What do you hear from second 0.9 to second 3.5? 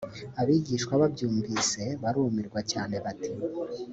babyumvise barumirwa cyane bati